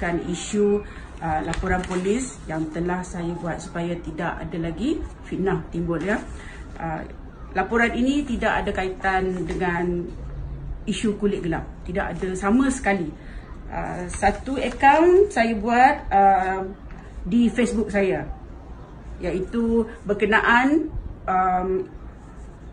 kan 0.00 0.16
isu 0.24 0.80
uh, 1.20 1.40
laporan 1.44 1.84
polis 1.84 2.40
yang 2.48 2.64
telah 2.72 3.04
saya 3.04 3.30
buat 3.36 3.60
supaya 3.60 3.92
tidak 4.00 4.40
ada 4.40 4.58
lagi 4.58 4.96
fitnah 5.28 5.60
timbul 5.68 6.00
ya. 6.00 6.16
Uh, 6.80 7.04
laporan 7.52 7.92
ini 7.92 8.24
tidak 8.24 8.64
ada 8.64 8.70
kaitan 8.72 9.44
dengan 9.44 10.08
isu 10.88 11.20
kulit 11.20 11.44
gelap. 11.44 11.68
Tidak 11.84 12.16
ada 12.16 12.28
sama 12.32 12.72
sekali. 12.72 13.12
Uh, 13.70 14.08
satu 14.08 14.58
akaun 14.58 15.30
saya 15.30 15.52
buat 15.54 15.94
uh, 16.10 16.64
di 17.22 17.52
Facebook 17.52 17.92
saya 17.92 18.26
iaitu 19.20 19.84
berkenaan 20.08 20.88
um, 21.28 21.84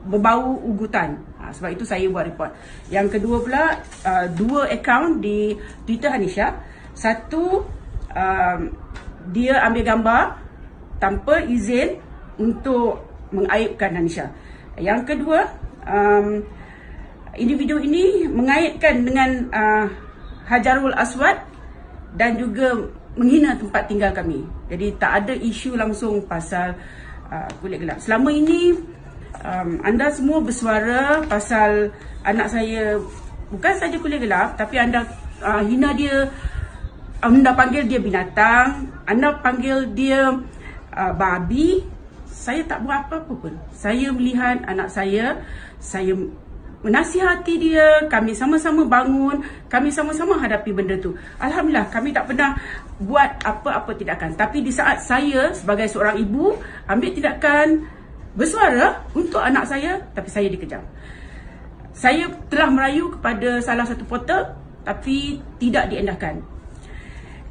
berbau 0.08 0.56
ugutan. 0.64 1.20
Ha, 1.38 1.52
sebab 1.52 1.76
itu 1.76 1.84
saya 1.84 2.08
buat 2.08 2.24
report. 2.24 2.56
Yang 2.88 3.20
kedua 3.20 3.38
pula, 3.44 3.64
uh, 4.08 4.26
dua 4.32 4.72
akaun 4.72 5.20
di 5.20 5.54
Twitter 5.84 6.08
Hanisha. 6.08 6.56
Satu, 6.98 7.62
um, 8.10 8.60
dia 9.30 9.62
ambil 9.62 9.84
gambar 9.86 10.24
tanpa 10.98 11.46
izin 11.46 12.02
untuk 12.42 13.06
mengaibkan 13.30 13.94
Hanisha. 13.94 14.34
Yang 14.82 15.14
kedua, 15.14 15.46
um, 15.86 16.42
individu 17.38 17.78
ini 17.78 18.26
mengaitkan 18.26 19.06
dengan 19.06 19.30
uh, 19.54 19.86
Hajarul 20.50 20.98
Aswad 20.98 21.38
dan 22.18 22.40
juga 22.42 22.90
menghina 23.14 23.54
tempat 23.58 23.86
tinggal 23.86 24.10
kami. 24.14 24.42
Jadi 24.74 24.98
tak 24.98 25.12
ada 25.22 25.34
isu 25.38 25.78
langsung 25.78 26.26
pasal 26.26 26.74
uh, 27.30 27.50
kulit 27.62 27.84
gelap. 27.84 28.02
Selama 28.02 28.34
ini 28.34 28.74
um, 29.44 29.82
anda 29.86 30.10
semua 30.14 30.42
bersuara 30.42 31.26
pasal 31.26 31.94
anak 32.26 32.48
saya 32.50 32.98
bukan 33.54 33.74
saja 33.78 33.96
kulit 34.02 34.22
gelap 34.22 34.56
tapi 34.56 34.76
anda 34.82 35.04
uh, 35.42 35.62
hina 35.66 35.94
dia 35.94 36.30
anda 37.24 37.52
panggil 37.54 37.84
dia 37.88 38.00
binatang 38.02 38.90
anda 39.08 39.34
panggil 39.40 39.90
dia 39.94 40.38
uh, 40.94 41.14
babi 41.16 41.82
saya 42.28 42.62
tak 42.66 42.86
buat 42.86 43.10
apa-apa 43.10 43.34
pun 43.34 43.54
saya 43.74 44.14
melihat 44.14 44.62
anak 44.70 44.90
saya 44.94 45.42
saya 45.82 46.14
menasihati 46.86 47.58
dia 47.58 48.06
kami 48.06 48.38
sama-sama 48.38 48.86
bangun 48.86 49.42
kami 49.66 49.90
sama-sama 49.90 50.38
hadapi 50.38 50.70
benda 50.70 50.94
tu 51.02 51.18
alhamdulillah 51.42 51.90
kami 51.90 52.14
tak 52.14 52.30
pernah 52.30 52.54
buat 53.02 53.42
apa-apa 53.42 53.98
tindakan 53.98 54.38
tapi 54.38 54.62
di 54.62 54.70
saat 54.70 55.02
saya 55.02 55.50
sebagai 55.58 55.90
seorang 55.90 56.22
ibu 56.22 56.54
ambil 56.86 57.10
tindakan 57.10 57.98
bersuara 58.38 59.02
untuk 59.18 59.42
anak 59.42 59.66
saya 59.66 59.98
tapi 60.14 60.30
saya 60.30 60.48
dikejam. 60.54 60.86
Saya 61.98 62.30
telah 62.54 62.70
merayu 62.70 63.10
kepada 63.18 63.58
salah 63.66 63.90
satu 63.90 64.06
portal 64.06 64.54
tapi 64.86 65.42
tidak 65.58 65.90
diendahkan. 65.90 66.46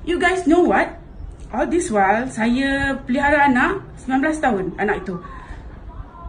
You 0.06 0.22
guys 0.22 0.46
know 0.46 0.62
what? 0.62 1.02
All 1.50 1.66
this 1.66 1.90
while 1.90 2.30
saya 2.30 2.94
pelihara 3.02 3.50
anak 3.50 3.82
19 4.06 4.38
tahun 4.38 4.64
anak 4.78 5.02
itu 5.02 5.18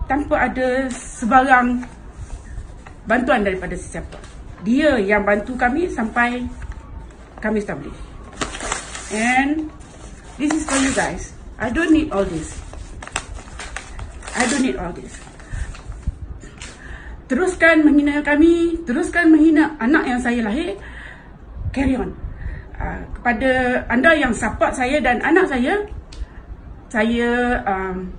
tanpa 0.09 0.49
ada 0.49 0.89
sebarang 0.89 1.85
bantuan 3.05 3.45
daripada 3.45 3.77
sesiapa. 3.77 4.17
Dia 4.65 4.97
yang 4.97 5.21
bantu 5.21 5.53
kami 5.53 5.93
sampai 5.93 6.49
kami 7.37 7.61
establish. 7.61 7.93
And 9.13 9.69
this 10.41 10.49
is 10.57 10.65
for 10.65 10.81
you 10.81 10.89
guys. 10.97 11.37
I 11.61 11.69
don't 11.69 11.93
need 11.93 12.09
all 12.09 12.25
this. 12.25 12.57
I 14.33 14.49
don't 14.49 14.65
need 14.65 14.81
all 14.81 14.89
this. 14.89 15.21
Teruskan 17.29 17.85
menghina 17.85 18.25
kami, 18.25 18.81
teruskan 18.89 19.29
menghina 19.29 19.77
anak 19.77 20.09
yang 20.09 20.17
saya 20.17 20.41
lahir. 20.41 20.81
Carry 21.69 21.93
on. 21.93 22.26
Uh, 22.77 23.01
kepada 23.17 23.83
anda 23.89 24.13
yang 24.13 24.33
support 24.37 24.77
saya 24.77 25.01
dan 25.01 25.17
anak 25.25 25.49
saya, 25.49 25.81
saya 26.93 27.57
um, 27.65 28.13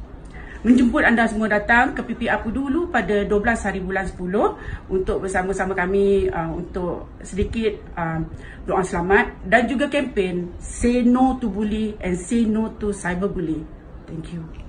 menjemput 0.67 1.07
anda 1.07 1.25
semua 1.31 1.47
datang 1.47 1.95
ke 1.95 2.03
aku 2.27 2.51
dulu 2.51 2.91
pada 2.91 3.23
12 3.23 3.31
hari 3.39 3.81
bulan 3.81 4.05
10 4.11 4.91
untuk 4.91 5.23
bersama-sama 5.23 5.73
kami 5.79 6.27
uh, 6.29 6.51
untuk 6.51 7.07
sedikit 7.23 7.79
uh, 7.95 8.19
doa 8.67 8.83
selamat 8.83 9.47
dan 9.47 9.71
juga 9.71 9.87
kempen 9.87 10.51
say 10.59 11.07
no 11.07 11.39
to 11.39 11.47
bully 11.47 11.95
and 12.03 12.19
say 12.19 12.43
no 12.43 12.75
to 12.77 12.91
cyberbullying. 12.91 13.65
Thank 14.11 14.35
you. 14.35 14.68